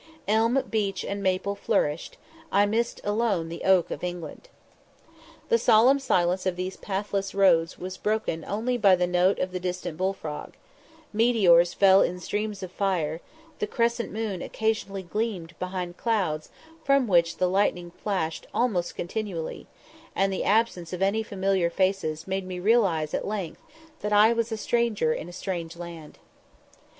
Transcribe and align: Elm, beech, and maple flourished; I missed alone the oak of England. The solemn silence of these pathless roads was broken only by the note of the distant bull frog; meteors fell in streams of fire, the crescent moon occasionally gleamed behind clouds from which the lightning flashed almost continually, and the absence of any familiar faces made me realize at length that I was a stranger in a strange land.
Elm, 0.27 0.63
beech, 0.67 1.05
and 1.05 1.21
maple 1.21 1.53
flourished; 1.53 2.17
I 2.51 2.65
missed 2.65 2.99
alone 3.03 3.49
the 3.49 3.63
oak 3.63 3.91
of 3.91 4.03
England. 4.03 4.49
The 5.49 5.59
solemn 5.59 5.99
silence 5.99 6.47
of 6.47 6.55
these 6.55 6.75
pathless 6.75 7.35
roads 7.35 7.77
was 7.77 7.97
broken 7.97 8.43
only 8.47 8.79
by 8.79 8.95
the 8.95 9.05
note 9.05 9.37
of 9.37 9.51
the 9.51 9.59
distant 9.59 9.97
bull 9.97 10.13
frog; 10.13 10.55
meteors 11.13 11.75
fell 11.75 12.01
in 12.01 12.19
streams 12.19 12.63
of 12.63 12.71
fire, 12.71 13.21
the 13.59 13.67
crescent 13.67 14.11
moon 14.11 14.41
occasionally 14.41 15.03
gleamed 15.03 15.53
behind 15.59 15.97
clouds 15.97 16.49
from 16.83 17.07
which 17.07 17.37
the 17.37 17.47
lightning 17.47 17.91
flashed 17.91 18.47
almost 18.55 18.95
continually, 18.95 19.67
and 20.15 20.33
the 20.33 20.43
absence 20.43 20.93
of 20.93 21.03
any 21.03 21.21
familiar 21.21 21.69
faces 21.69 22.25
made 22.25 22.47
me 22.47 22.59
realize 22.59 23.13
at 23.13 23.27
length 23.27 23.61
that 23.99 24.11
I 24.13 24.33
was 24.33 24.51
a 24.51 24.57
stranger 24.57 25.13
in 25.13 25.29
a 25.29 25.31
strange 25.31 25.77
land. 25.77 26.17